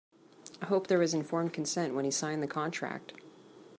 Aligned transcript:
I 0.63 0.65
hope 0.65 0.87
there 0.87 0.97
was 0.97 1.13
informed 1.13 1.53
consent 1.53 1.93
when 1.93 2.05
he 2.05 2.09
signed 2.09 2.41
the 2.41 2.47
contract. 2.47 3.13